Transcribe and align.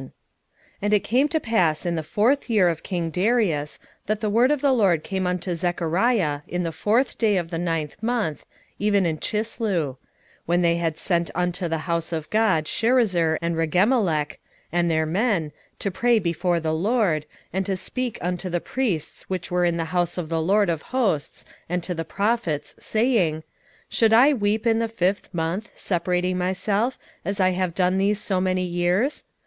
7:1 0.00 0.10
And 0.80 0.94
it 0.94 1.00
came 1.04 1.28
to 1.28 1.38
pass 1.38 1.84
in 1.84 1.94
the 1.94 2.02
fourth 2.02 2.48
year 2.48 2.70
of 2.70 2.82
king 2.82 3.10
Darius, 3.10 3.78
that 4.06 4.20
the 4.22 4.30
word 4.30 4.50
of 4.50 4.62
the 4.62 4.72
LORD 4.72 5.04
came 5.04 5.26
unto 5.26 5.54
Zechariah 5.54 6.40
in 6.48 6.62
the 6.62 6.72
fourth 6.72 7.18
day 7.18 7.36
of 7.36 7.50
the 7.50 7.58
ninth 7.58 8.02
month, 8.02 8.46
even 8.78 9.04
in 9.04 9.18
Chisleu; 9.18 9.96
7:2 9.96 9.96
When 10.46 10.62
they 10.62 10.76
had 10.76 10.96
sent 10.96 11.30
unto 11.34 11.68
the 11.68 11.80
house 11.84 12.12
of 12.14 12.30
God 12.30 12.64
Sherezer 12.64 13.38
and 13.42 13.56
Regemmelech, 13.56 14.38
and 14.72 14.90
their 14.90 15.04
men, 15.04 15.52
to 15.80 15.90
pray 15.90 16.18
before 16.18 16.60
the 16.60 16.72
LORD, 16.72 17.24
7:3 17.48 17.48
And 17.52 17.66
to 17.66 17.76
speak 17.76 18.18
unto 18.22 18.48
the 18.48 18.58
priests 18.58 19.24
which 19.28 19.50
were 19.50 19.66
in 19.66 19.76
the 19.76 19.84
house 19.92 20.16
of 20.16 20.30
the 20.30 20.40
LORD 20.40 20.70
of 20.70 20.80
hosts, 20.96 21.44
and 21.68 21.82
to 21.82 21.94
the 21.94 22.06
prophets, 22.06 22.74
saying, 22.78 23.42
Should 23.90 24.14
I 24.14 24.32
weep 24.32 24.66
in 24.66 24.78
the 24.78 24.88
fifth 24.88 25.28
month, 25.34 25.70
separating 25.76 26.38
myself, 26.38 26.98
as 27.22 27.38
I 27.38 27.50
have 27.50 27.74
done 27.74 27.98
these 27.98 28.18
so 28.18 28.40
many 28.40 28.64
years? 28.64 29.24